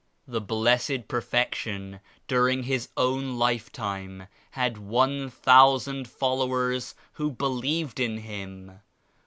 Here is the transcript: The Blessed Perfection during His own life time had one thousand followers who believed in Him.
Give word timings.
The 0.27 0.41
Blessed 0.41 1.07
Perfection 1.07 1.99
during 2.27 2.63
His 2.63 2.89
own 2.97 3.37
life 3.37 3.71
time 3.71 4.25
had 4.49 4.79
one 4.79 5.29
thousand 5.29 6.07
followers 6.07 6.95
who 7.11 7.29
believed 7.29 7.99
in 7.99 8.17
Him. 8.17 8.79